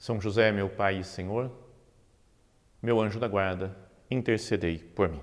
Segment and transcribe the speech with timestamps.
[0.00, 1.52] são José, meu Pai e Senhor,
[2.82, 3.76] meu anjo da guarda,
[4.10, 5.20] intercedei por mim.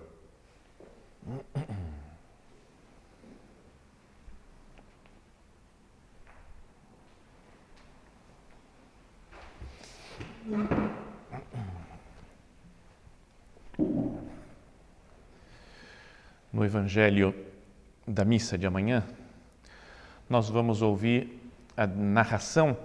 [16.54, 17.34] No Evangelho
[18.08, 19.04] da missa de amanhã,
[20.30, 22.78] nós vamos ouvir a narração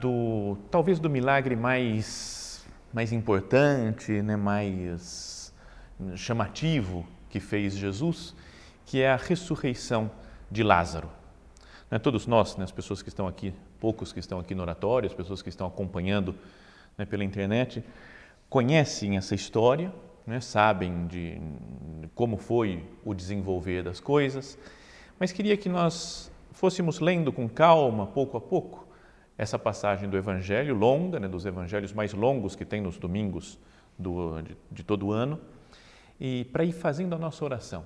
[0.00, 5.54] do talvez do milagre mais mais importante, né, mais
[6.14, 8.34] chamativo que fez Jesus,
[8.86, 10.10] que é a ressurreição
[10.50, 11.10] de Lázaro.
[11.90, 15.06] Né, todos nós, né, as pessoas que estão aqui, poucos que estão aqui no oratório,
[15.06, 16.34] as pessoas que estão acompanhando
[16.96, 17.84] né, pela internet,
[18.48, 19.92] conhecem essa história,
[20.26, 21.38] né, sabem de
[22.14, 24.58] como foi o desenvolver das coisas,
[25.18, 28.85] mas queria que nós fôssemos lendo com calma, pouco a pouco,
[29.38, 33.58] essa passagem do Evangelho longa, né, dos evangelhos mais longos que tem nos domingos
[33.98, 35.38] do, de, de todo o ano,
[36.18, 37.84] e para ir fazendo a nossa oração.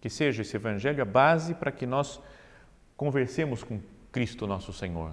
[0.00, 2.20] Que seja esse Evangelho a base para que nós
[2.96, 3.80] conversemos com
[4.12, 5.12] Cristo nosso Senhor.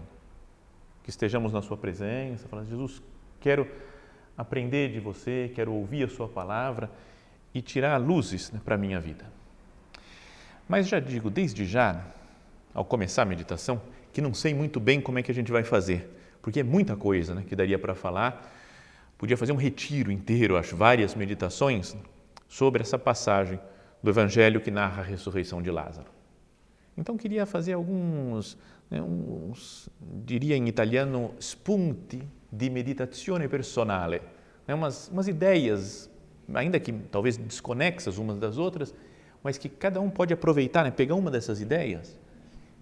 [1.01, 3.01] Que estejamos na Sua presença, falando, Jesus,
[3.39, 3.67] quero
[4.37, 6.91] aprender de você, quero ouvir a Sua palavra
[7.53, 9.25] e tirar luzes né, para a minha vida.
[10.67, 12.05] Mas já digo desde já,
[12.73, 13.81] ao começar a meditação,
[14.13, 16.07] que não sei muito bem como é que a gente vai fazer,
[16.41, 18.53] porque é muita coisa né, que daria para falar.
[19.17, 21.97] Podia fazer um retiro inteiro, acho, várias meditações
[22.47, 23.59] sobre essa passagem
[24.03, 26.07] do Evangelho que narra a ressurreição de Lázaro.
[26.95, 28.55] Então queria fazer alguns,
[28.91, 29.89] né, uns,
[30.23, 32.21] diria em italiano, spunti
[32.51, 34.21] di meditazione personale,
[34.67, 36.07] né, umas, umas ideias,
[36.53, 38.93] ainda que talvez desconexas umas das outras,
[39.41, 42.21] mas que cada um pode aproveitar, né, pegar uma dessas ideias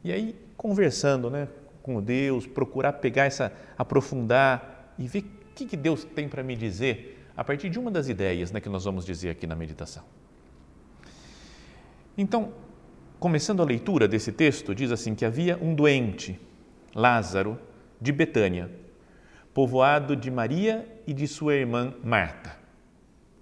[0.04, 1.48] e aí, conversando né,
[1.82, 6.56] com Deus, procurar pegar essa, aprofundar e ver o que, que Deus tem para me
[6.56, 10.04] dizer a partir de uma das ideias né, que nós vamos dizer aqui na meditação.
[12.18, 12.54] Então,
[13.20, 16.40] começando a leitura desse texto, diz assim: que havia um doente,
[16.94, 17.58] Lázaro,
[18.00, 18.70] de Betânia,
[19.54, 22.58] povoado de Maria e de sua irmã Marta.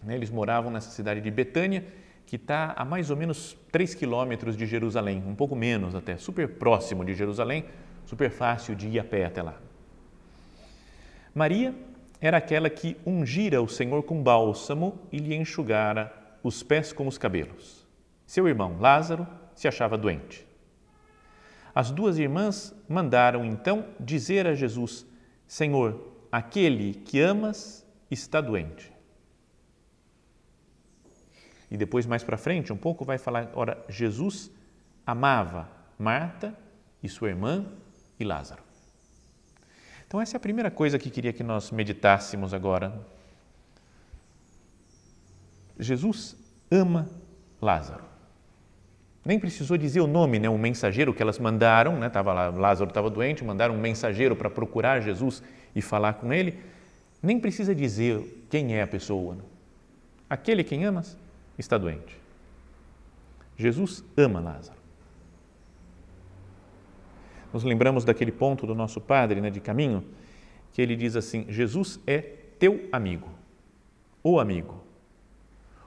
[0.03, 1.85] Né, eles moravam nessa cidade de Betânia
[2.29, 6.47] que está a mais ou menos 3 quilômetros de Jerusalém, um pouco menos até, super
[6.47, 7.65] próximo de Jerusalém,
[8.05, 9.57] super fácil de ir a pé até lá.
[11.33, 11.73] Maria
[12.21, 16.13] era aquela que ungira o Senhor com bálsamo e lhe enxugara
[16.43, 17.87] os pés com os cabelos.
[18.27, 20.45] Seu irmão Lázaro se achava doente.
[21.73, 25.03] As duas irmãs mandaram então dizer a Jesus:
[25.47, 28.98] Senhor, aquele que amas está doente.
[31.71, 34.51] E depois, mais para frente, um pouco, vai falar: ora, Jesus
[35.05, 36.55] amava Marta
[37.01, 37.65] e sua irmã
[38.19, 38.63] e Lázaro.
[40.07, 42.99] Então, essa é a primeira coisa que queria que nós meditássemos agora.
[45.77, 46.35] Jesus
[46.71, 47.07] ama
[47.61, 48.03] Lázaro.
[49.23, 50.49] Nem precisou dizer o nome, né?
[50.49, 52.09] um mensageiro que elas mandaram, né?
[52.09, 55.43] tava lá, Lázaro estava doente, mandaram um mensageiro para procurar Jesus
[55.75, 56.59] e falar com ele.
[57.21, 59.35] Nem precisa dizer quem é a pessoa.
[59.35, 59.41] Né?
[60.29, 61.15] Aquele quem amas
[61.61, 62.17] está doente.
[63.57, 64.79] Jesus ama Lázaro.
[67.51, 70.05] Nos lembramos daquele ponto do nosso padre né, de caminho,
[70.71, 73.29] que ele diz assim: Jesus é teu amigo,
[74.23, 74.83] o amigo,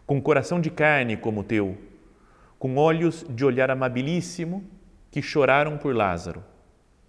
[0.07, 1.79] com coração de carne como teu,
[2.59, 4.65] com olhos de olhar amabilíssimo
[5.11, 6.43] que choraram por Lázaro,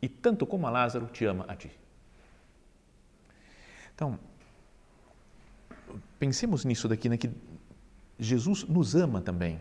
[0.02, 1.72] e tanto como a Lázaro te ama a ti.
[3.96, 4.20] Então,
[6.20, 7.30] pensemos nisso daqui, né, que
[8.20, 9.60] Jesus nos ama também.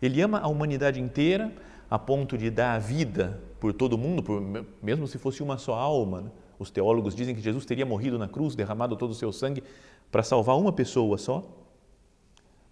[0.00, 1.52] Ele ama a humanidade inteira
[1.90, 4.40] a ponto de dar a vida por todo mundo, por,
[4.82, 6.22] mesmo se fosse uma só alma.
[6.22, 6.30] Né?
[6.58, 9.62] Os teólogos dizem que Jesus teria morrido na cruz, derramado todo o seu sangue
[10.10, 11.44] para salvar uma pessoa só.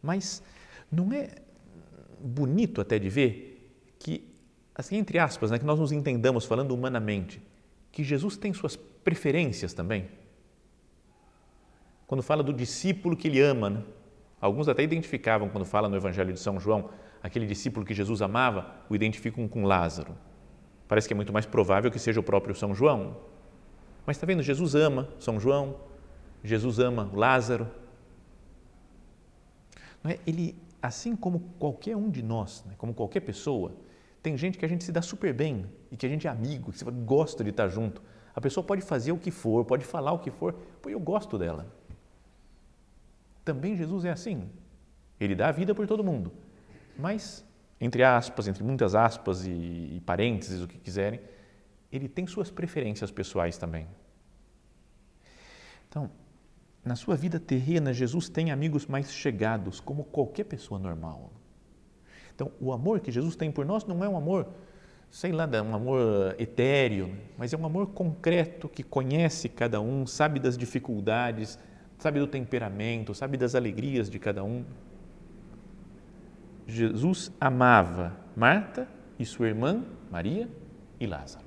[0.03, 0.43] Mas
[0.91, 1.31] não é
[2.21, 4.25] bonito até de ver que,
[4.75, 7.43] assim, entre aspas, né, que nós nos entendamos falando humanamente,
[7.91, 10.09] que Jesus tem suas preferências também.
[12.07, 13.83] Quando fala do discípulo que ele ama, né?
[14.40, 16.90] Alguns até identificavam, quando fala no Evangelho de São João,
[17.23, 20.14] aquele discípulo que Jesus amava, o identificam com Lázaro.
[20.87, 23.17] Parece que é muito mais provável que seja o próprio São João.
[24.06, 24.43] Mas está vendo?
[24.43, 25.76] Jesus ama São João,
[26.43, 27.69] Jesus ama Lázaro.
[30.02, 30.19] Não é?
[30.26, 32.75] Ele, assim como qualquer um de nós, né?
[32.79, 33.73] como qualquer pessoa,
[34.23, 36.73] tem gente que a gente se dá super bem e que a gente é amigo,
[36.73, 38.00] que gosta de estar junto.
[38.34, 41.37] A pessoa pode fazer o que for, pode falar o que for, pô, eu gosto
[41.37, 41.67] dela.
[43.49, 44.47] Também Jesus é assim.
[45.19, 46.31] Ele dá a vida por todo mundo.
[46.99, 47.43] Mas,
[47.81, 51.19] entre aspas, entre muitas aspas e, e parênteses, o que quiserem,
[51.91, 53.87] ele tem suas preferências pessoais também.
[55.89, 56.11] Então,
[56.85, 61.33] na sua vida terrena, Jesus tem amigos mais chegados, como qualquer pessoa normal.
[62.35, 64.47] Então, o amor que Jesus tem por nós não é um amor
[65.11, 70.39] sei lá, um amor etéreo, mas é um amor concreto que conhece cada um, sabe
[70.39, 71.59] das dificuldades,
[71.99, 74.65] sabe do temperamento, sabe das alegrias de cada um.
[76.67, 78.87] Jesus amava Marta
[79.19, 80.49] e sua irmã Maria
[81.00, 81.45] e Lázaro.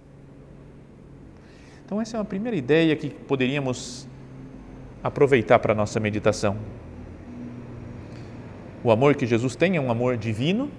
[1.85, 4.07] Então, essa é uma primeira ideia que poderíamos
[5.03, 6.57] aproveitar para a nossa meditação.
[8.83, 10.71] O amor que Jesus tem é um amor divino,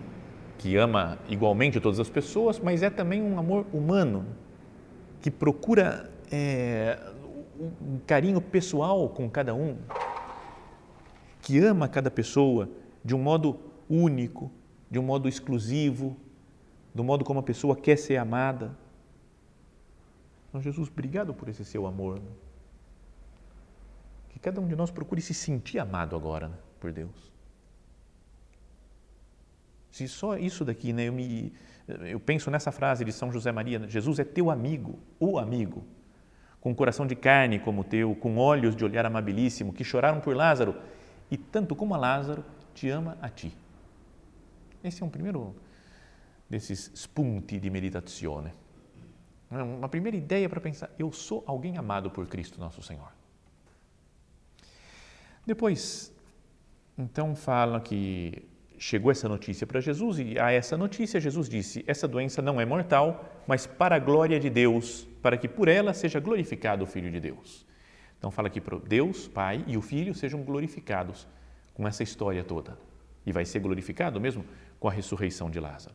[0.58, 4.24] que ama igualmente todas as pessoas, mas é também um amor humano,
[5.20, 6.98] que procura é,
[7.80, 9.76] um carinho pessoal com cada um,
[11.40, 12.68] que ama cada pessoa
[13.04, 14.50] de um modo único,
[14.90, 16.16] de um modo exclusivo,
[16.94, 18.76] do modo como a pessoa quer ser amada.
[20.48, 22.20] Então, Jesus, obrigado por esse seu amor.
[24.28, 27.32] Que cada um de nós procure se sentir amado agora né, por Deus.
[29.90, 31.52] Se só isso daqui, né, eu, me,
[31.86, 35.84] eu penso nessa frase de São José Maria: Jesus é teu amigo, o amigo,
[36.62, 40.34] com coração de carne como o teu, com olhos de olhar amabilíssimo, que choraram por
[40.34, 40.76] Lázaro
[41.28, 43.52] e tanto como a Lázaro te ama a ti.
[44.82, 45.54] Esse é um primeiro
[46.48, 48.52] desses spunti de meditazione.
[49.50, 53.12] Uma primeira ideia para pensar: eu sou alguém amado por Cristo nosso Senhor.
[55.44, 56.14] Depois,
[56.96, 58.48] então fala que
[58.82, 62.66] chegou essa notícia para Jesus e a essa notícia Jesus disse: essa doença não é
[62.66, 67.08] mortal, mas para a glória de Deus, para que por ela seja glorificado o Filho
[67.08, 67.64] de Deus.
[68.18, 71.28] Então fala para Deus, Pai e o Filho sejam glorificados
[71.74, 72.76] com essa história toda.
[73.24, 74.44] E vai ser glorificado mesmo
[74.80, 75.94] com a ressurreição de Lázaro.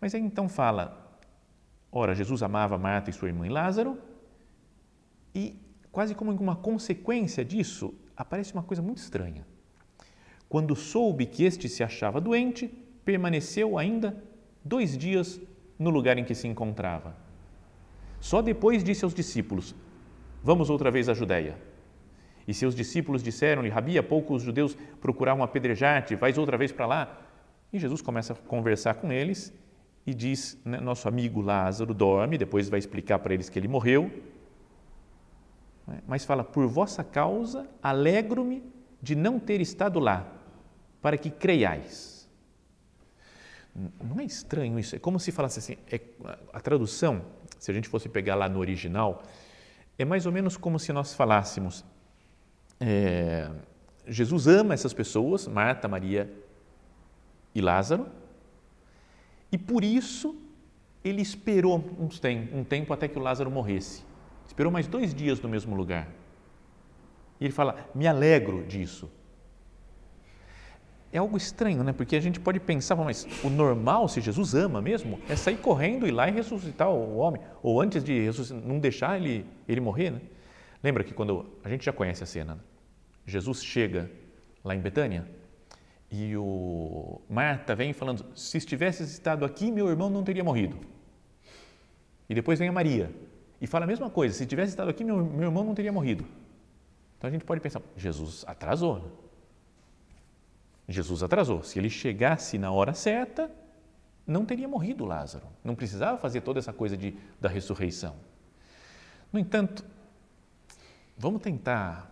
[0.00, 1.20] Mas aí então fala,
[1.92, 3.96] ora, Jesus amava Marta e sua irmã e Lázaro,
[5.32, 5.56] e
[5.92, 9.51] quase como uma consequência disso, aparece uma coisa muito estranha.
[10.52, 12.68] Quando soube que este se achava doente,
[13.06, 14.22] permaneceu ainda
[14.62, 15.40] dois dias
[15.78, 17.16] no lugar em que se encontrava.
[18.20, 19.74] Só depois disse aos discípulos:
[20.44, 21.56] Vamos outra vez à Judéia.
[22.46, 26.84] E seus discípulos disseram-lhe: Rabi, há pouco os judeus procuravam apedrejar-te, vais outra vez para
[26.84, 27.18] lá.
[27.72, 29.54] E Jesus começa a conversar com eles
[30.06, 34.10] e diz: né, Nosso amigo Lázaro dorme, depois vai explicar para eles que ele morreu.
[35.86, 38.62] Né, mas fala: Por vossa causa, alegro-me
[39.00, 40.40] de não ter estado lá
[41.02, 42.28] para que creiais.
[43.74, 44.94] Não é estranho isso?
[44.94, 46.00] É como se falasse assim, é,
[46.52, 47.22] a tradução,
[47.58, 49.22] se a gente fosse pegar lá no original,
[49.98, 51.84] é mais ou menos como se nós falássemos,
[52.80, 53.50] é,
[54.06, 56.32] Jesus ama essas pessoas, Marta, Maria
[57.54, 58.06] e Lázaro,
[59.50, 60.36] e por isso
[61.04, 64.04] ele esperou um tempo, um tempo até que o Lázaro morresse.
[64.46, 66.08] Esperou mais dois dias no mesmo lugar.
[67.40, 69.10] E ele fala: Me alegro disso,
[71.12, 71.92] é algo estranho, né?
[71.92, 76.06] Porque a gente pode pensar, mas o normal, se Jesus ama mesmo, é sair correndo,
[76.06, 78.30] ir lá e ressuscitar o homem, ou antes de
[78.64, 80.20] não deixar ele, ele morrer, né?
[80.82, 82.60] Lembra que quando a gente já conhece a cena, né?
[83.26, 84.10] Jesus chega
[84.64, 85.28] lá em Betânia
[86.10, 90.76] e o Marta vem falando: se estivesse estado aqui, meu irmão não teria morrido.
[92.28, 93.10] E depois vem a Maria
[93.60, 96.24] e fala a mesma coisa: se tivesse estado aqui, meu, meu irmão não teria morrido.
[97.16, 98.96] Então a gente pode pensar: Jesus atrasou.
[98.96, 99.04] Né?
[100.88, 101.62] Jesus atrasou.
[101.62, 103.50] Se ele chegasse na hora certa,
[104.26, 105.46] não teria morrido Lázaro.
[105.64, 108.14] Não precisava fazer toda essa coisa de, da ressurreição.
[109.32, 109.84] No entanto,
[111.16, 112.10] vamos tentar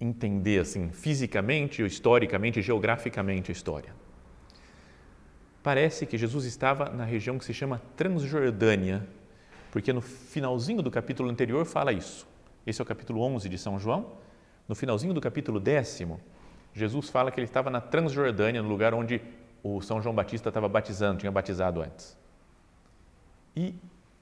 [0.00, 3.94] entender assim fisicamente, historicamente, geograficamente a história.
[5.62, 9.06] Parece que Jesus estava na região que se chama Transjordânia,
[9.70, 12.26] porque no finalzinho do capítulo anterior fala isso.
[12.66, 14.14] Esse é o capítulo 11 de São João.
[14.68, 16.20] No finalzinho do capítulo décimo,
[16.74, 19.20] Jesus fala que ele estava na Transjordânia, no lugar onde
[19.62, 22.16] o São João Batista estava batizando, tinha batizado antes.
[23.54, 23.74] E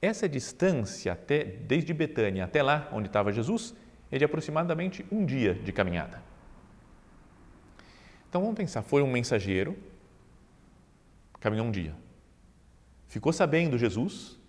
[0.03, 3.75] essa distância até desde Betânia até lá onde estava Jesus
[4.11, 6.23] é de aproximadamente um dia de caminhada.
[8.29, 9.77] Então vamos pensar, foi um mensageiro,
[11.39, 11.95] caminhou um dia,
[13.09, 14.41] ficou sabendo Jesus,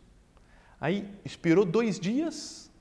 [0.81, 2.71] Aí esperou dois dias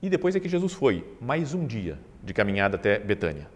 [0.00, 3.50] e depois é que Jesus foi, mais um dia de caminhada até Betânia.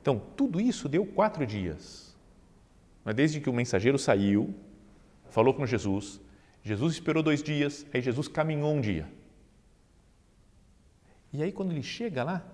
[0.00, 2.16] Então, tudo isso deu quatro dias.
[3.04, 4.54] Mas desde que o mensageiro saiu,
[5.28, 6.20] falou com Jesus,
[6.62, 9.08] Jesus esperou dois dias, aí Jesus caminhou um dia.
[11.32, 12.44] E aí, quando ele chega lá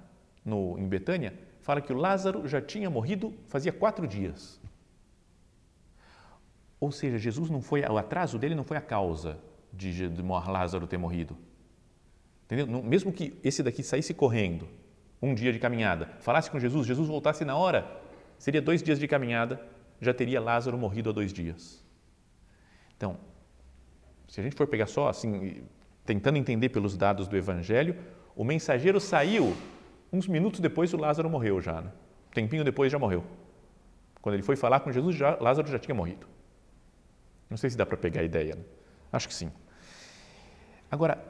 [0.44, 4.60] no, em Betânia, fala que o Lázaro já tinha morrido fazia quatro dias.
[6.78, 9.38] Ou seja, Jesus não foi, o atraso dele não foi a causa
[9.72, 11.36] de, de Lázaro ter morrido.
[12.44, 12.82] Entendeu?
[12.82, 14.68] Mesmo que esse daqui saísse correndo,
[15.20, 17.86] um dia de caminhada, falasse com Jesus, Jesus voltasse na hora,
[18.38, 19.60] seria dois dias de caminhada,
[20.00, 21.82] já teria Lázaro morrido há dois dias.
[22.96, 23.16] Então,
[24.28, 25.62] se a gente for pegar só assim,
[26.04, 27.96] tentando entender pelos dados do Evangelho,
[28.34, 29.56] o mensageiro saiu,
[30.12, 31.90] uns minutos depois o Lázaro morreu já, né?
[32.30, 33.24] um tempinho depois já morreu.
[34.20, 36.26] Quando ele foi falar com Jesus, já, Lázaro já tinha morrido.
[37.48, 38.56] Não sei se dá para pegar a ideia.
[38.56, 38.62] Né?
[39.12, 39.52] Acho que sim.
[40.90, 41.22] Agora,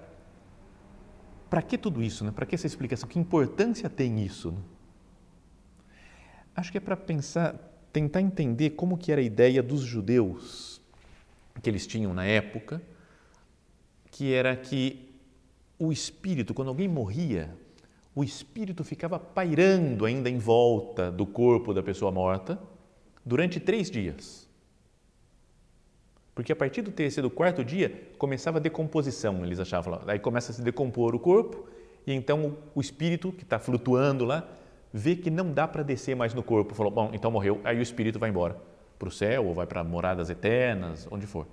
[1.48, 2.24] para que tudo isso?
[2.24, 2.30] Né?
[2.30, 3.08] Para que essa explicação?
[3.08, 4.50] Que importância tem isso?
[4.50, 4.58] Né?
[6.54, 7.54] Acho que é para pensar,
[7.92, 10.80] tentar entender como que era a ideia dos judeus
[11.62, 12.82] que eles tinham na época,
[14.10, 15.10] que era que
[15.78, 17.54] o espírito, quando alguém morria,
[18.14, 22.58] o espírito ficava pairando ainda em volta do corpo da pessoa morta
[23.24, 24.45] durante três dias.
[26.36, 30.02] Porque a partir do terceiro, quarto dia, começava a decomposição, eles achavam.
[30.06, 31.66] Aí começa a se decompor o corpo,
[32.06, 34.46] e então o espírito que está flutuando lá
[34.92, 36.74] vê que não dá para descer mais no corpo.
[36.74, 37.58] Falou, bom, então morreu.
[37.64, 38.54] Aí o espírito vai embora
[38.98, 41.46] para o céu ou vai para moradas eternas, onde for.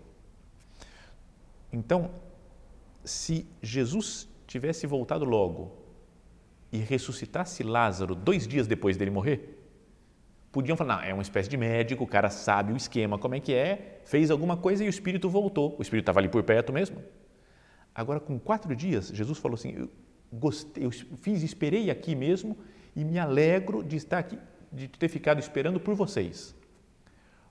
[1.71, 2.11] Então,
[3.05, 5.71] se Jesus tivesse voltado logo
[6.73, 9.62] e ressuscitasse Lázaro dois dias depois dele morrer,
[10.53, 13.39] podiam falar, não, é uma espécie de médico, o cara sabe o esquema, como é
[13.39, 15.75] que é, fez alguma coisa e o espírito voltou.
[15.79, 17.01] O espírito estava ali por perto mesmo.
[17.93, 19.89] Agora, com quatro dias, Jesus falou assim: eu,
[20.31, 22.55] gostei, eu fiz, esperei aqui mesmo
[22.95, 24.37] e me alegro de estar aqui,
[24.71, 26.55] de ter ficado esperando por vocês.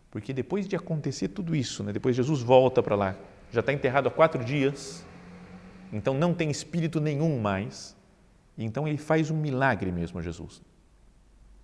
[0.08, 3.16] Porque depois de acontecer tudo isso, né, depois Jesus volta para lá,
[3.50, 5.04] já está enterrado há quatro dias,
[5.92, 7.96] então não tem espírito nenhum mais.
[8.56, 10.62] Então ele faz um milagre mesmo, Jesus,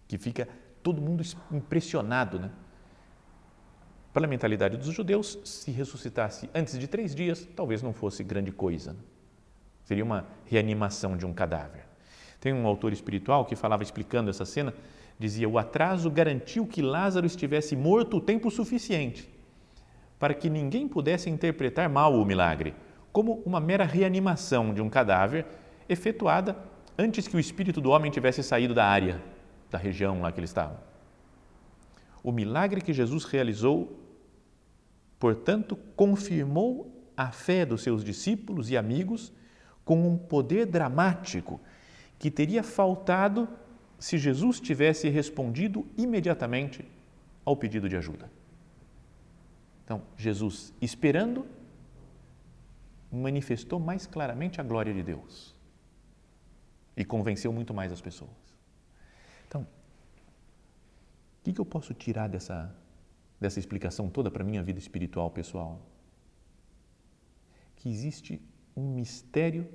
[0.08, 0.48] que fica
[0.88, 2.50] todo mundo impressionado, né?
[4.10, 8.94] Pela mentalidade dos judeus, se ressuscitasse antes de três dias, talvez não fosse grande coisa.
[8.94, 8.98] Né?
[9.84, 11.84] Seria uma reanimação de um cadáver.
[12.40, 14.72] Tem um autor espiritual que falava, explicando essa cena,
[15.18, 19.28] dizia: o atraso garantiu que Lázaro estivesse morto o tempo suficiente
[20.18, 22.74] para que ninguém pudesse interpretar mal o milagre,
[23.12, 25.44] como uma mera reanimação de um cadáver
[25.86, 26.56] efetuada
[26.98, 29.20] antes que o espírito do homem tivesse saído da área
[29.70, 30.82] da região lá que ele estava.
[32.22, 33.98] O milagre que Jesus realizou,
[35.18, 39.32] portanto, confirmou a fé dos seus discípulos e amigos
[39.84, 41.60] com um poder dramático
[42.18, 43.48] que teria faltado
[43.98, 46.84] se Jesus tivesse respondido imediatamente
[47.44, 48.30] ao pedido de ajuda.
[49.84, 51.46] Então, Jesus, esperando,
[53.10, 55.54] manifestou mais claramente a glória de Deus
[56.96, 58.47] e convenceu muito mais as pessoas.
[59.48, 59.66] Então, o
[61.42, 62.72] que, que eu posso tirar dessa,
[63.40, 65.80] dessa explicação toda para a minha vida espiritual pessoal?
[67.76, 68.40] Que existe
[68.76, 69.66] um mistério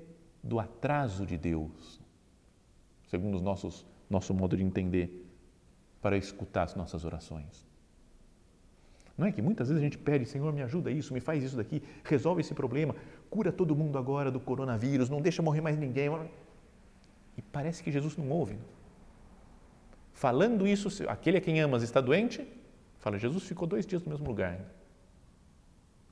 [0.43, 1.99] do atraso de Deus,
[3.07, 5.27] segundo o nossos, nosso modo de entender,
[6.01, 7.65] para escutar as nossas orações.
[9.17, 11.55] Não é que muitas vezes a gente pede, Senhor, me ajuda isso, me faz isso
[11.55, 12.95] daqui, resolve esse problema,
[13.29, 16.09] cura todo mundo agora do coronavírus, não deixa morrer mais ninguém.
[17.37, 18.57] E parece que Jesus não ouve.
[20.23, 22.47] Falando isso, aquele a quem amas está doente,
[22.99, 24.57] fala, Jesus ficou dois dias no mesmo lugar.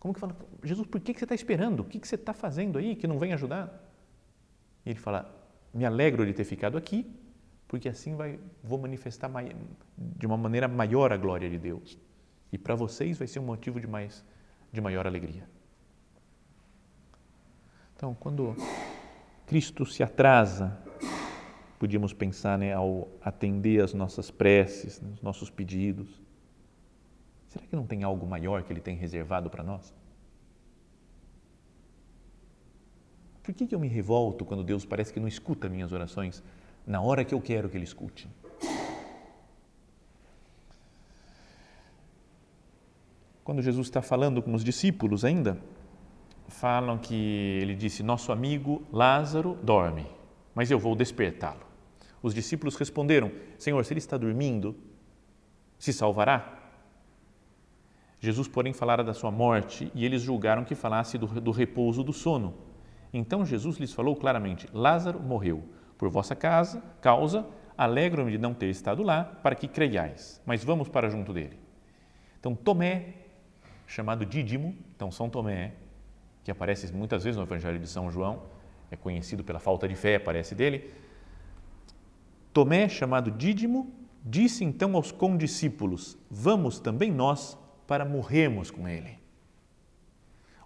[0.01, 1.79] Como que fala, Jesus, por que você está esperando?
[1.79, 3.73] O que você está fazendo aí que não vem ajudar?
[4.85, 5.33] E ele fala,
[5.73, 7.09] me alegro de ter ficado aqui,
[7.69, 9.31] porque assim vai, vou manifestar
[9.97, 11.97] de uma maneira maior a glória de Deus.
[12.51, 14.25] E para vocês vai ser um motivo de, mais,
[14.73, 15.47] de maior alegria.
[17.95, 18.57] Então, quando
[19.47, 20.90] Cristo se atrasa
[21.81, 26.21] podíamos pensar né, ao atender as nossas preces, né, os nossos pedidos.
[27.47, 29.91] Será que não tem algo maior que Ele tem reservado para nós?
[33.41, 36.43] Por que, que eu me revolto quando Deus parece que não escuta minhas orações
[36.85, 38.29] na hora que eu quero que Ele escute?
[43.43, 45.57] Quando Jesus está falando com os discípulos ainda,
[46.47, 50.05] falam que ele disse: Nosso amigo Lázaro dorme,
[50.53, 51.70] mas eu vou despertá-lo.
[52.21, 54.75] Os discípulos responderam: Senhor, se ele está dormindo,
[55.77, 56.59] se salvará?
[58.19, 62.13] Jesus, porém, falara da sua morte e eles julgaram que falasse do, do repouso do
[62.13, 62.53] sono.
[63.11, 65.63] Então Jesus lhes falou claramente: Lázaro morreu.
[65.97, 67.45] Por vossa casa, causa,
[67.77, 70.41] alegro-me de não ter estado lá, para que creiais.
[70.45, 71.59] Mas vamos para junto dele.
[72.39, 73.13] Então, Tomé,
[73.85, 75.73] chamado Dídimo, então São Tomé,
[76.43, 78.43] que aparece muitas vezes no Evangelho de São João,
[78.89, 80.91] é conhecido pela falta de fé, parece dele.
[82.53, 83.93] Tomé, chamado Dídimo,
[84.23, 89.17] disse então aos condiscípulos: Vamos também nós para morrermos com ele.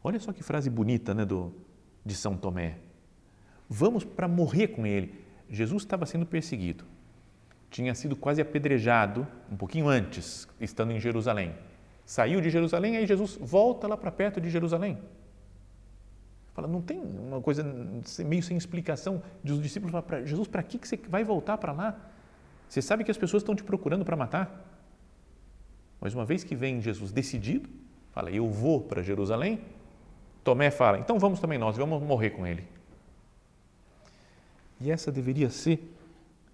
[0.03, 1.53] Olha só que frase bonita né, do,
[2.05, 2.77] de São Tomé.
[3.67, 5.25] Vamos para morrer com ele.
[5.49, 6.85] Jesus estava sendo perseguido.
[7.69, 11.53] Tinha sido quase apedrejado um pouquinho antes, estando em Jerusalém.
[12.05, 14.99] Saiu de Jerusalém, aí Jesus volta lá para perto de Jerusalém.
[16.55, 17.62] Fala, não tem uma coisa
[18.25, 21.74] meio sem explicação dos discípulos falar para Jesus, para que, que você vai voltar para
[21.74, 22.00] lá?
[22.69, 24.65] Você sabe que as pessoas estão te procurando para matar?
[26.00, 27.69] Mas uma vez que vem Jesus decidido,
[28.12, 29.59] fala, eu vou para Jerusalém,
[30.45, 32.63] Tomé fala, então vamos também nós, vamos morrer com ele.
[34.79, 35.93] E essa deveria ser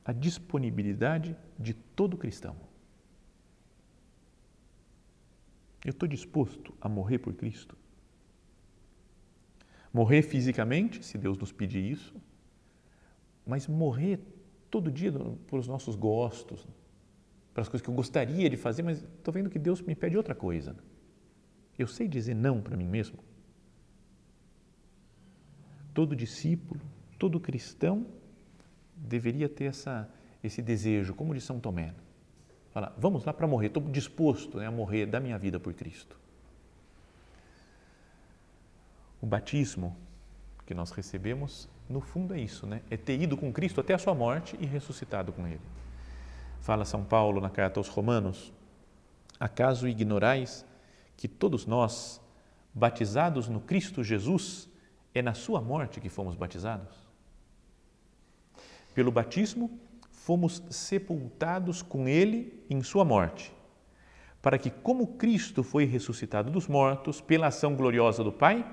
[0.03, 2.55] a disponibilidade de todo cristão.
[5.85, 7.77] Eu estou disposto a morrer por Cristo.
[9.93, 12.15] Morrer fisicamente, se Deus nos pedir isso,
[13.45, 14.19] mas morrer
[14.69, 15.11] todo dia
[15.47, 16.65] por os nossos gostos,
[17.53, 20.15] para as coisas que eu gostaria de fazer, mas estou vendo que Deus me pede
[20.15, 20.75] outra coisa.
[21.77, 23.19] Eu sei dizer não para mim mesmo.
[25.93, 26.79] Todo discípulo,
[27.19, 28.05] todo cristão
[28.95, 30.09] deveria ter essa,
[30.41, 31.93] esse desejo, como de São Tomé.
[32.69, 36.20] Falar, vamos lá para morrer, estou disposto né, a morrer da minha vida por Cristo.
[39.21, 39.95] O batismo
[40.65, 42.81] que nós recebemos, no fundo é isso, né?
[42.89, 45.61] é ter ido com Cristo até a sua morte e ressuscitado com Ele.
[46.59, 48.51] Fala São Paulo na carta aos Romanos:
[49.39, 50.65] Acaso ignorais
[51.15, 52.19] que todos nós,
[52.73, 54.67] batizados no Cristo Jesus,
[55.13, 56.95] é na Sua morte que fomos batizados?
[58.95, 59.79] Pelo batismo,
[60.09, 63.53] fomos sepultados com Ele em Sua morte,
[64.41, 68.65] para que, como Cristo foi ressuscitado dos mortos pela ação gloriosa do Pai,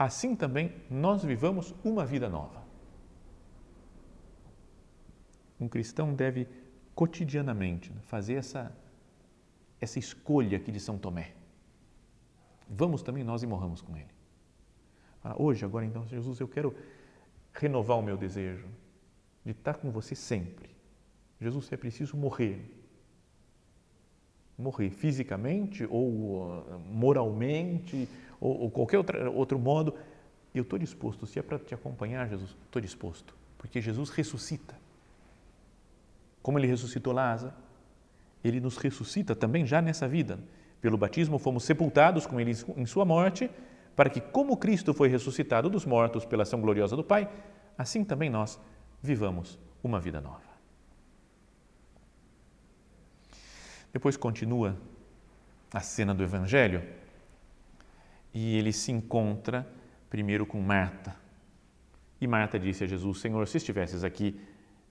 [0.00, 2.64] assim também nós vivamos uma vida nova.
[5.60, 6.48] Um cristão deve
[6.94, 8.74] cotidianamente, fazer essa,
[9.78, 11.34] essa escolha aqui de São Tomé.
[12.66, 14.08] Vamos também nós e morramos com Ele.
[15.36, 16.74] Hoje, agora então, Jesus, eu quero
[17.52, 18.66] renovar o meu desejo
[19.44, 20.70] de estar com você sempre.
[21.38, 22.74] Jesus, é preciso morrer.
[24.56, 28.08] Morrer fisicamente ou ah, moralmente
[28.40, 29.94] ou, ou qualquer outra, outro modo.
[30.54, 34.74] Eu estou disposto, se é para te acompanhar, Jesus, estou disposto, porque Jesus ressuscita.
[36.42, 37.52] Como ele ressuscitou Lázaro,
[38.42, 40.38] ele nos ressuscita também já nessa vida.
[40.80, 43.50] Pelo batismo fomos sepultados com ele em sua morte,
[43.94, 47.28] para que, como Cristo foi ressuscitado dos mortos pela ação gloriosa do Pai,
[47.76, 48.58] assim também nós
[49.02, 50.50] vivamos uma vida nova.
[53.92, 54.76] Depois continua
[55.72, 56.82] a cena do Evangelho
[58.32, 59.66] e ele se encontra
[60.08, 61.16] primeiro com Marta.
[62.20, 64.38] E Marta disse a Jesus: Senhor, se estivesses aqui,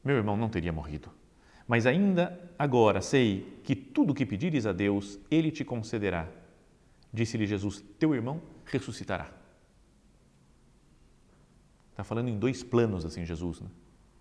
[0.03, 1.09] meu irmão não teria morrido.
[1.67, 6.27] Mas ainda agora sei que tudo o que pedires a Deus, Ele te concederá.
[7.13, 9.29] Disse-lhe Jesus: Teu irmão ressuscitará.
[11.91, 13.61] Está falando em dois planos assim, Jesus.
[13.61, 13.69] Né?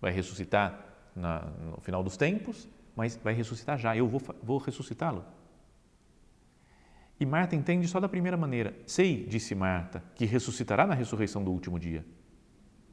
[0.01, 3.95] Vai ressuscitar na, no final dos tempos, mas vai ressuscitar já.
[3.95, 5.25] Eu vou, vou ressuscitá-lo.
[7.19, 8.73] E Marta entende só da primeira maneira.
[8.85, 12.05] Sei, disse Marta, que ressuscitará na ressurreição do último dia.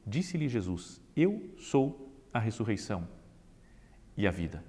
[0.05, 3.07] Disse-lhe Jesus: Eu sou a ressurreição
[4.17, 4.63] e a vida.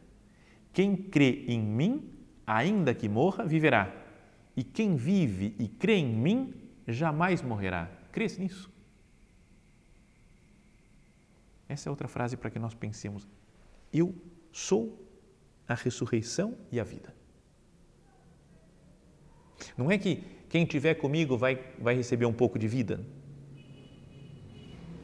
[0.73, 2.13] Quem crê em mim,
[2.47, 3.93] ainda que morra, viverá.
[4.57, 6.55] E quem vive e crê em mim,
[6.87, 7.91] jamais morrerá.
[8.13, 8.71] Crês nisso?
[11.69, 13.27] Essa é outra frase para que nós pensemos.
[13.93, 14.15] Eu
[14.53, 15.05] sou
[15.67, 17.18] a ressurreição e a vida.
[19.77, 23.01] Não é que quem estiver comigo vai, vai receber um pouco de vida.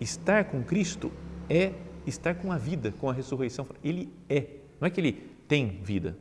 [0.01, 1.13] Estar com Cristo
[1.49, 1.73] é
[2.07, 3.67] estar com a vida, com a ressurreição.
[3.83, 4.47] Ele é.
[4.81, 5.13] Não é que ele
[5.47, 6.17] tem vida.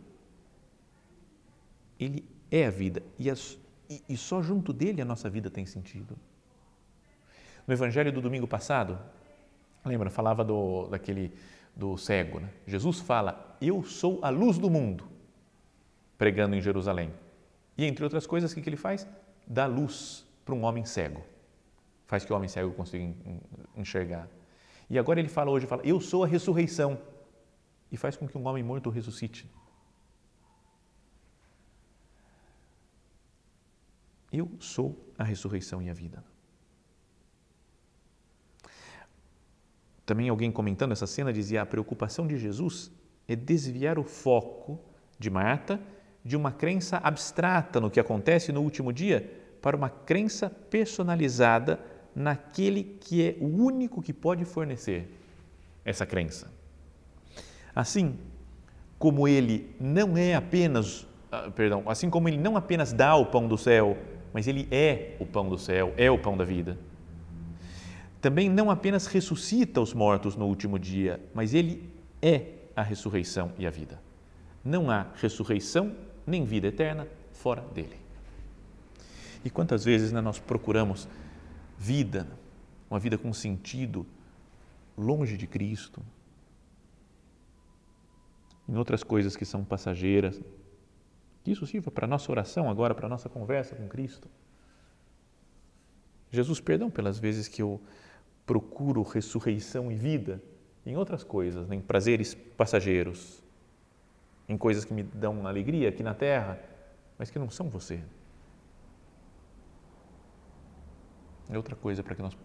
[2.00, 3.02] Ele é a vida.
[3.17, 3.58] E, as,
[3.89, 6.17] e, e só junto dele a nossa vida tem sentido.
[7.65, 9.00] No Evangelho do domingo passado,
[9.86, 11.32] lembra, falava do, daquele
[11.76, 12.39] do cego.
[12.39, 12.50] Né?
[12.67, 15.06] Jesus fala: Eu sou a luz do mundo,
[16.17, 17.12] pregando em Jerusalém.
[17.78, 19.08] E entre outras coisas, o que ele faz?
[19.48, 21.24] Dá luz para um homem cego.
[22.06, 23.14] Faz que o homem cego consiga
[23.76, 24.28] enxergar.
[24.90, 27.00] E agora ele fala hoje, fala, eu sou a ressurreição.
[27.92, 29.50] E faz com que um homem morto ressuscite.
[34.32, 36.24] Eu sou a ressurreição e a vida.
[40.06, 42.92] Também alguém comentando essa cena dizia: a preocupação de Jesus
[43.28, 44.80] é desviar o foco
[45.20, 45.80] de Marta
[46.24, 49.30] de uma crença abstrata no que acontece no último dia
[49.62, 51.80] para uma crença personalizada
[52.16, 55.10] naquele que é o único que pode fornecer
[55.84, 56.52] essa crença.
[57.76, 58.18] Assim,
[59.00, 63.48] como ele não é apenas, ah, perdão, assim como ele não apenas dá o pão
[63.48, 63.98] do céu,
[64.32, 66.78] mas ele é o pão do céu, é o pão da vida.
[68.22, 71.90] Também não apenas ressuscita os mortos no último dia, mas ele
[72.22, 74.00] é a ressurreição e a vida.
[74.64, 75.94] Não há ressurreição
[76.26, 77.98] nem vida eterna fora dele.
[79.44, 81.08] E quantas vezes né, nós procuramos
[81.78, 82.28] vida,
[82.90, 84.06] uma vida com sentido,
[84.98, 86.02] longe de Cristo,
[88.68, 90.40] em outras coisas que são passageiras.
[91.44, 94.30] Que isso sirva para a nossa oração agora, para a nossa conversa com Cristo.
[96.32, 97.82] Jesus, perdão pelas vezes que eu
[98.46, 100.42] procuro ressurreição e vida
[100.86, 103.42] em outras coisas, em prazeres passageiros,
[104.47, 106.60] em coisas que me dão alegria aqui na terra,
[107.17, 108.03] mas que não são você.
[111.49, 112.38] É outra coisa para que nós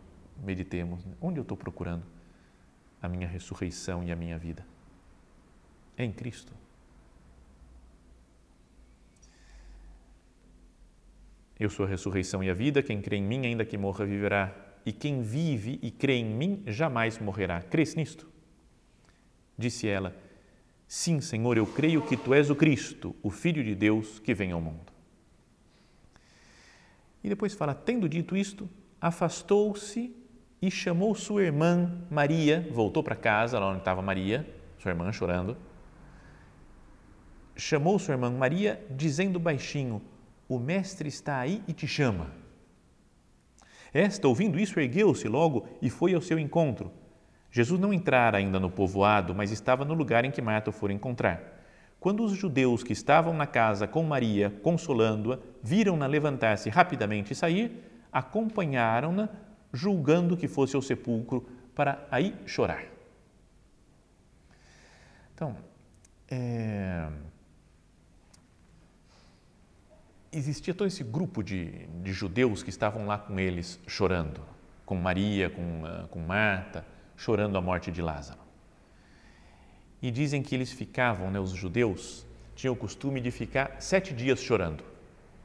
[0.43, 1.05] meditemos.
[1.05, 1.15] Né?
[1.21, 2.05] Onde eu estou procurando
[3.01, 4.65] a minha ressurreição e a minha vida?
[5.97, 6.53] É em Cristo.
[11.59, 14.55] Eu sou a ressurreição e a vida, quem crê em mim, ainda que morra, viverá
[14.87, 17.61] e quem vive e crê em mim jamais morrerá.
[17.63, 18.31] Crês nisto?
[19.57, 20.15] Disse ela:
[20.89, 24.53] Sim, Senhor, eu creio que tu és o Cristo, o Filho de Deus que vem
[24.53, 24.91] ao mundo.
[27.23, 28.67] E depois fala: Tendo dito isto,
[28.99, 30.17] afastou-se
[30.63, 34.49] e chamou sua irmã Maria, voltou para casa, lá onde estava Maria,
[34.79, 35.59] sua irmã chorando.
[37.55, 40.01] Chamou sua irmã Maria, dizendo baixinho:
[40.49, 42.33] O mestre está aí e te chama.
[43.93, 46.91] Esta, ouvindo isso, ergueu-se logo e foi ao seu encontro.
[47.59, 51.43] Jesus não entrara ainda no povoado, mas estava no lugar em que Marta fora encontrar.
[51.99, 57.83] Quando os judeus que estavam na casa com Maria, consolando-a, viram-na levantar-se rapidamente e sair,
[58.13, 59.29] acompanharam-na,
[59.73, 62.85] julgando que fosse ao sepulcro para aí chorar.
[65.35, 65.57] Então,
[66.31, 67.09] é
[70.31, 74.43] existia todo esse grupo de, de judeus que estavam lá com eles chorando,
[74.87, 76.85] com Maria, com, ah, com Marta,
[77.19, 78.39] chorando a morte de Lázaro.
[80.01, 84.41] E dizem que eles ficavam, né, os judeus, tinham o costume de ficar sete dias
[84.41, 84.85] chorando.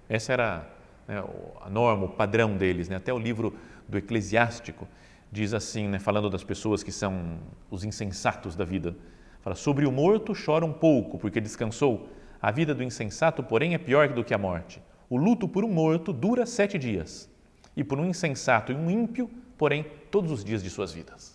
[0.07, 0.69] Essa era
[1.07, 1.21] né,
[1.61, 2.87] a norma, o padrão deles.
[2.87, 2.95] Né?
[2.95, 3.57] Até o livro
[3.89, 4.87] do Eclesiástico
[5.31, 7.39] diz assim, né, falando das pessoas que são
[7.71, 8.95] os insensatos da vida.
[9.41, 12.07] Fala, sobre o morto chora um pouco, porque descansou,
[12.39, 14.81] a vida do insensato, porém, é pior do que a morte.
[15.09, 17.29] O luto por um morto dura sete dias,
[17.75, 21.32] e por um insensato e um ímpio, porém, todos os dias de suas vidas.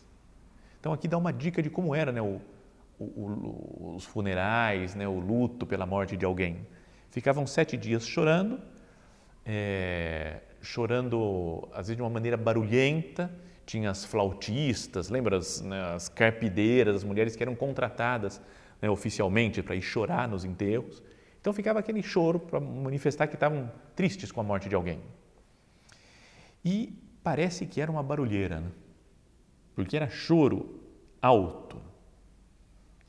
[0.80, 2.40] Então, aqui dá uma dica de como era né, o,
[2.98, 6.66] o, os funerais, né, o luto pela morte de alguém.
[7.10, 8.60] Ficavam sete dias chorando,
[9.44, 13.30] é, chorando às vezes de uma maneira barulhenta.
[13.64, 18.40] Tinha as flautistas, lembra as, né, as carpideiras, as mulheres que eram contratadas
[18.80, 21.02] né, oficialmente para ir chorar nos enterros.
[21.40, 25.00] Então ficava aquele choro para manifestar que estavam tristes com a morte de alguém.
[26.64, 28.70] E parece que era uma barulheira, né?
[29.78, 30.80] Porque era choro
[31.22, 31.80] alto.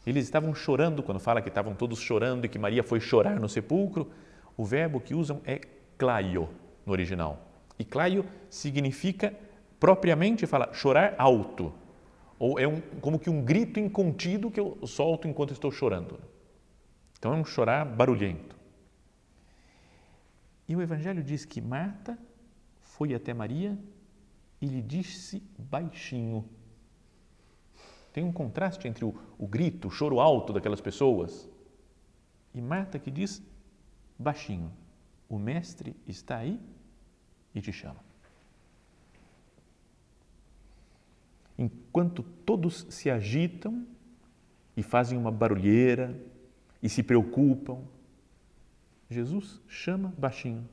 [0.05, 3.49] Eles estavam chorando, quando fala que estavam todos chorando e que Maria foi chorar no
[3.49, 4.12] sepulcro,
[4.55, 5.60] o verbo que usam é
[5.97, 6.47] claio
[6.86, 7.43] no original.
[7.79, 9.34] E claio significa
[9.79, 11.73] propriamente fala chorar alto
[12.38, 16.19] ou é um, como que um grito incontido que eu solto enquanto estou chorando.
[17.17, 18.55] Então é um chorar barulhento.
[20.67, 22.15] E o Evangelho diz que Marta
[22.79, 23.75] foi até Maria
[24.62, 26.47] e lhe disse baixinho.
[28.11, 31.49] Tem um contraste entre o, o grito, o choro alto daquelas pessoas
[32.53, 33.41] e Marta que diz
[34.17, 34.71] baixinho:
[35.27, 36.59] O Mestre está aí
[37.53, 38.09] e te chama.
[41.59, 43.85] enquanto todos se agitam
[44.77, 46.17] e fazem uma barulheira
[46.81, 47.83] e se preocupam,
[49.09, 50.67] Jesus chama baixinho.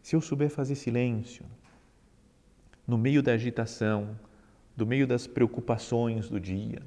[0.00, 1.44] Se eu souber fazer silêncio,
[2.86, 4.18] no meio da agitação,
[4.76, 6.82] do meio das preocupações do dia,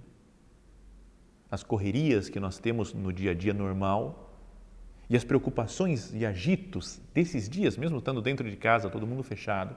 [1.50, 4.26] as correrias que nós temos no dia a dia normal,
[5.10, 9.76] e as preocupações e agitos desses dias, mesmo estando dentro de casa, todo mundo fechado,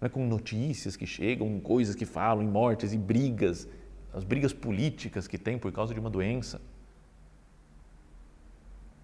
[0.00, 3.66] né, com notícias que chegam, coisas que falam, em mortes e brigas,
[4.12, 6.60] as brigas políticas que tem por causa de uma doença.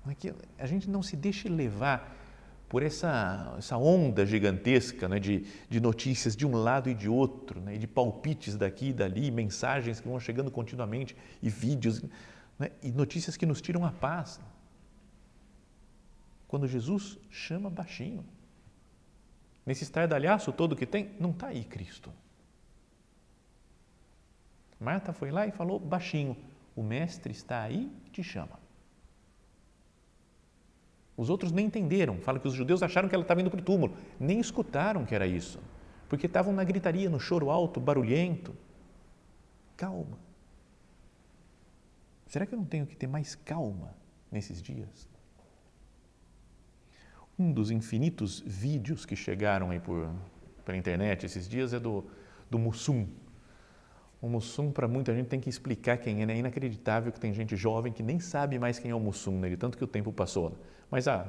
[0.07, 2.22] é que a gente não se deixe levar
[2.73, 7.61] por essa, essa onda gigantesca né, de, de notícias de um lado e de outro,
[7.61, 12.03] né, de palpites daqui e dali, mensagens que vão chegando continuamente e vídeos,
[12.59, 14.41] né, e notícias que nos tiram a paz.
[16.49, 18.25] Quando Jesus chama baixinho,
[19.67, 22.11] nesse estardalhaço todo que tem, não está aí Cristo.
[24.81, 26.35] Marta foi lá e falou baixinho:
[26.75, 28.62] O mestre está aí e te chama.
[31.23, 32.19] Os outros nem entenderam.
[32.19, 33.97] Fala que os judeus acharam que ela estava indo para o túmulo.
[34.19, 35.61] Nem escutaram que era isso.
[36.09, 38.53] Porque estavam na gritaria, no choro alto, barulhento.
[39.77, 40.19] Calma.
[42.27, 43.95] Será que eu não tenho que ter mais calma
[44.33, 45.09] nesses dias?
[47.39, 50.11] Um dos infinitos vídeos que chegaram aí por,
[50.65, 52.05] pela internet esses dias é do,
[52.51, 53.07] do Mussum.
[54.23, 56.27] O Mussum, para muita gente, tem que explicar quem é.
[56.27, 56.35] Né?
[56.35, 59.57] É inacreditável que tem gente jovem que nem sabe mais quem é o Mussum, né?
[59.57, 60.57] tanto que o tempo passou.
[60.89, 61.27] Mas há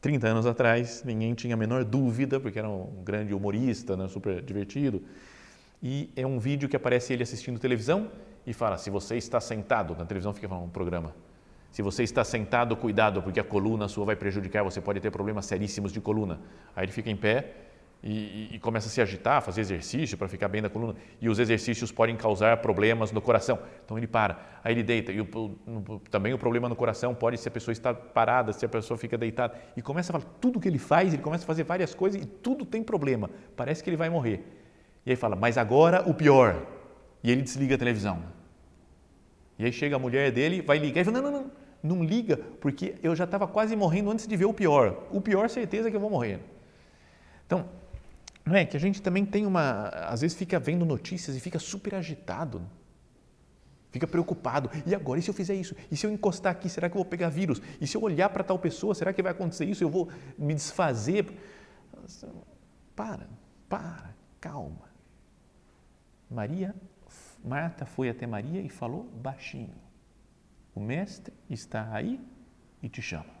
[0.00, 4.06] 30 anos atrás, ninguém tinha a menor dúvida, porque era um grande humorista, né?
[4.06, 5.02] super divertido.
[5.82, 8.08] E é um vídeo que aparece ele assistindo televisão
[8.46, 11.12] e fala: se você está sentado, na televisão fica falando um programa.
[11.72, 15.44] Se você está sentado, cuidado, porque a coluna sua vai prejudicar, você pode ter problemas
[15.44, 16.40] seríssimos de coluna.
[16.74, 17.67] Aí ele fica em pé
[18.02, 20.94] e, e, começa a se agitar, fazer exercício para ficar bem da coluna.
[21.20, 23.58] E os exercícios podem causar problemas no coração.
[23.84, 25.10] Então ele para, aí ele deita.
[25.10, 28.64] E o, o, também o problema no coração pode se a pessoa está parada, se
[28.64, 29.54] a pessoa fica deitada.
[29.76, 32.24] E começa a falar tudo que ele faz, ele começa a fazer várias coisas e
[32.24, 33.28] tudo tem problema.
[33.56, 34.44] Parece que ele vai morrer.
[35.04, 36.66] E aí fala, mas agora o pior.
[37.22, 38.22] E ele desliga a televisão.
[39.58, 41.50] E aí chega a mulher dele, vai ligar e fala: não, não, não,
[41.96, 45.08] não liga, porque eu já estava quase morrendo antes de ver o pior.
[45.10, 46.38] O pior, certeza que eu vou morrer.
[47.44, 47.66] Então,
[48.48, 48.64] não é?
[48.64, 49.88] Que a gente também tem uma.
[49.88, 52.62] Às vezes fica vendo notícias e fica super agitado.
[53.90, 54.70] Fica preocupado.
[54.86, 55.74] E agora, e se eu fizer isso?
[55.90, 57.60] E se eu encostar aqui, será que eu vou pegar vírus?
[57.80, 59.84] E se eu olhar para tal pessoa, será que vai acontecer isso?
[59.84, 60.08] Eu vou
[60.38, 61.26] me desfazer?
[62.96, 63.28] Para,
[63.68, 64.88] para, calma.
[66.30, 66.74] Maria,
[67.44, 69.74] Marta foi até Maria e falou baixinho:
[70.74, 72.20] O mestre está aí
[72.82, 73.37] e te chama.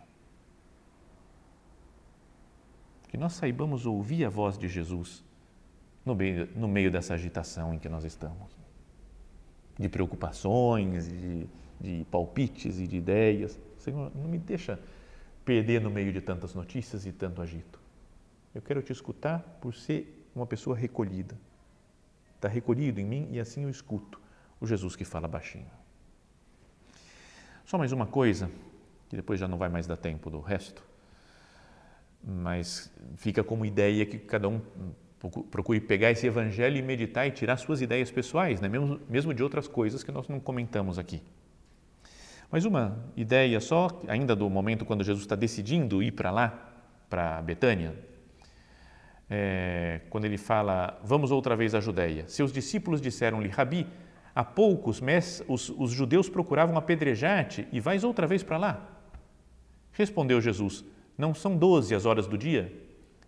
[3.08, 5.24] Que nós saibamos ouvir a voz de Jesus
[6.04, 8.56] no meio, no meio dessa agitação em que nós estamos,
[9.78, 11.46] de preocupações, de,
[11.80, 13.58] de palpites e de ideias.
[13.78, 14.78] Senhor, não me deixa
[15.44, 17.80] perder no meio de tantas notícias e tanto agito.
[18.54, 21.38] Eu quero te escutar por ser uma pessoa recolhida.
[22.34, 24.20] Está recolhido em mim e assim eu escuto
[24.60, 25.70] o Jesus que fala baixinho.
[27.64, 28.50] Só mais uma coisa,
[29.08, 30.87] que depois já não vai mais dar tempo do resto
[32.22, 34.60] mas fica como ideia que cada um
[35.50, 38.68] procure pegar esse evangelho e meditar e tirar suas ideias pessoais, né?
[38.68, 41.20] mesmo, mesmo de outras coisas que nós não comentamos aqui.
[42.50, 46.72] Mas uma ideia só, ainda do momento quando Jesus está decidindo ir para lá,
[47.10, 47.94] para Betânia,
[49.28, 52.24] é, quando ele fala, vamos outra vez à Judéia.
[52.28, 53.86] Seus discípulos disseram-lhe, Rabi,
[54.34, 55.02] há poucos
[55.46, 58.88] os, os judeus procuravam apedrejar-te e vais outra vez para lá?
[59.92, 60.84] Respondeu Jesus,
[61.18, 62.72] não são doze as horas do dia?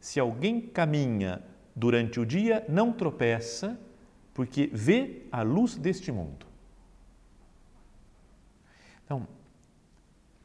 [0.01, 1.43] Se alguém caminha
[1.75, 3.79] durante o dia, não tropeça,
[4.33, 6.47] porque vê a luz deste mundo.
[9.05, 9.27] Então,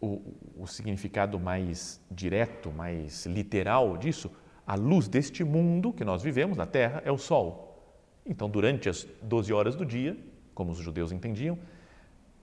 [0.01, 0.21] o,
[0.57, 4.31] o significado mais direto, mais literal disso,
[4.65, 7.79] a luz deste mundo que nós vivemos na Terra é o Sol.
[8.25, 10.17] Então, durante as 12 horas do dia,
[10.55, 11.59] como os judeus entendiam,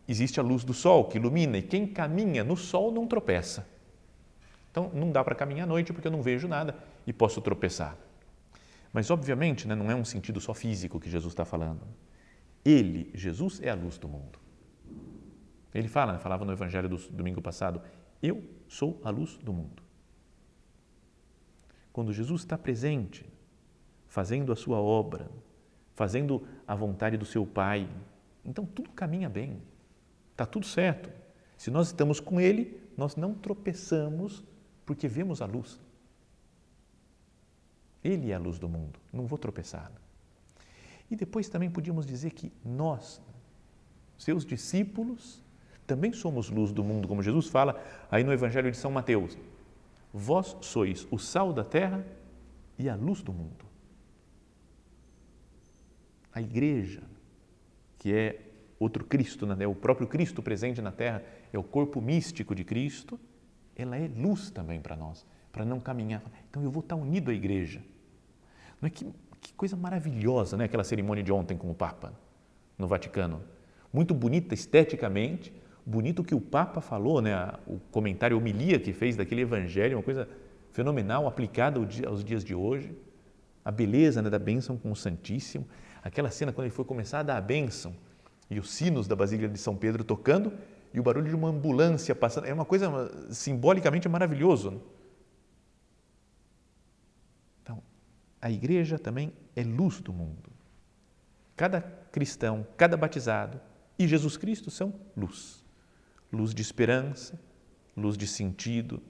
[0.06, 3.66] existe a luz do Sol que ilumina e quem caminha no Sol não tropeça.
[4.72, 6.74] Então, não dá para caminhar à noite porque eu não vejo nada
[7.06, 7.94] e posso tropeçar.
[8.90, 11.82] Mas, obviamente, né, não é um sentido só físico que Jesus está falando.
[12.64, 14.38] Ele, Jesus, é a luz do mundo.
[15.74, 17.82] Ele fala, né, falava no Evangelho do domingo passado,
[18.22, 19.82] eu sou a luz do mundo.
[21.92, 23.26] Quando Jesus está presente,
[24.08, 25.30] fazendo a sua obra,
[25.94, 27.86] fazendo a vontade do seu Pai,
[28.42, 29.60] então tudo caminha bem,
[30.30, 31.10] está tudo certo.
[31.58, 34.42] Se nós estamos com Ele, nós não tropeçamos
[34.84, 35.80] porque vemos a luz.
[38.02, 39.90] Ele é a luz do mundo, não vou tropeçar.
[41.10, 43.20] E depois também podíamos dizer que nós,
[44.18, 45.42] seus discípulos,
[45.86, 49.36] também somos luz do mundo, como Jesus fala aí no Evangelho de São Mateus.
[50.12, 52.04] Vós sois o sal da terra
[52.78, 53.64] e a luz do mundo.
[56.32, 57.02] A igreja,
[57.98, 58.40] que é
[58.78, 59.66] outro Cristo, né?
[59.66, 63.20] o próprio Cristo presente na terra, é o corpo místico de Cristo
[63.76, 66.22] ela é luz também para nós, para não caminhar.
[66.50, 67.82] Então eu vou estar unido à igreja.
[68.80, 69.06] Não é que,
[69.40, 70.64] que coisa maravilhosa, né?
[70.64, 72.12] Aquela cerimônia de ontem com o Papa
[72.78, 73.42] no Vaticano,
[73.92, 75.52] muito bonita esteticamente,
[75.84, 77.52] bonito que o Papa falou, né?
[77.66, 80.28] o comentário, a homilia que fez daquele evangelho, uma coisa
[80.70, 82.92] fenomenal aplicada aos dias de hoje.
[83.64, 85.68] A beleza né, da bênção com o Santíssimo,
[86.02, 87.94] aquela cena quando ele foi começar a dar a bênção
[88.50, 90.52] e os sinos da Basílica de São Pedro tocando
[90.94, 92.90] e o barulho de uma ambulância passando, é uma coisa
[93.32, 94.70] simbolicamente maravilhoso.
[94.72, 94.80] Né?
[97.62, 97.82] Então,
[98.40, 100.50] a igreja também é luz do mundo.
[101.56, 103.60] Cada cristão, cada batizado
[103.98, 105.64] e Jesus Cristo são luz.
[106.30, 107.40] Luz de esperança,
[107.96, 109.02] luz de sentido,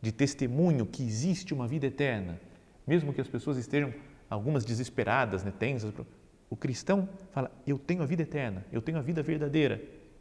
[0.00, 2.40] de testemunho que existe uma vida eterna,
[2.86, 3.92] mesmo que as pessoas estejam
[4.28, 5.92] algumas desesperadas, né, tensas.
[6.48, 9.80] O cristão fala: Eu tenho a vida eterna, eu tenho a vida verdadeira,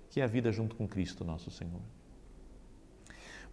[0.09, 1.81] que é a vida junto com Cristo, nosso Senhor.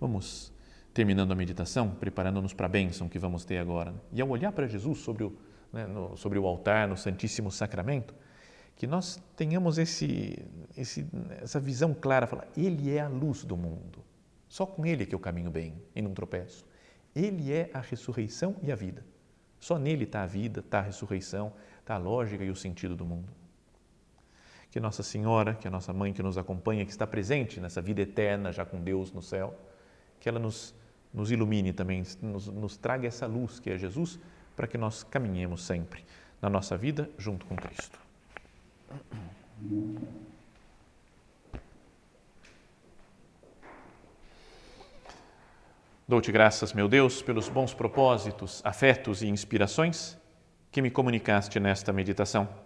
[0.01, 0.53] Vamos
[0.92, 3.95] terminando a meditação, preparando-nos para a bênção que vamos ter agora.
[4.12, 5.37] E ao olhar para Jesus sobre o,
[5.73, 8.14] né, no, sobre o altar, no Santíssimo Sacramento,
[8.77, 10.38] que nós tenhamos esse,
[10.77, 11.07] esse,
[11.42, 14.05] essa visão clara, falar, Ele é a luz do mundo.
[14.49, 16.66] Só com Ele é que eu caminho bem e não tropeço.
[17.14, 19.05] Ele é a ressurreição e a vida.
[19.59, 23.05] Só nele está a vida, está a ressurreição, está a lógica e o sentido do
[23.05, 23.33] mundo.
[24.77, 27.81] Que Nossa Senhora, que é a nossa mãe que nos acompanha, que está presente nessa
[27.81, 29.59] vida eterna já com Deus no céu,
[30.21, 30.75] que ela nos,
[31.15, 34.21] nos ilumine também, nos, nos traga essa luz que é Jesus,
[34.55, 36.05] para que nós caminhemos sempre
[36.43, 37.99] na nossa vida junto com Cristo.
[46.07, 50.19] Dou-te graças, meu Deus, pelos bons propósitos, afetos e inspirações
[50.71, 52.66] que me comunicaste nesta meditação.